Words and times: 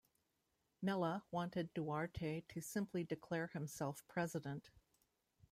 Mella 0.81 1.25
wanted 1.29 1.75
Duarte 1.75 2.41
to 2.49 2.59
simply 2.59 3.03
declare 3.03 3.45
himself 3.53 4.01
president. 4.07 4.71